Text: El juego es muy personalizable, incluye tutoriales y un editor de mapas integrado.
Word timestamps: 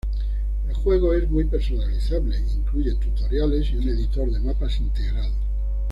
El 0.67 0.73
juego 0.73 1.13
es 1.13 1.29
muy 1.29 1.43
personalizable, 1.45 2.35
incluye 2.55 2.95
tutoriales 2.95 3.69
y 3.69 3.77
un 3.77 3.87
editor 3.89 4.31
de 4.31 4.39
mapas 4.39 4.79
integrado. 4.79 5.35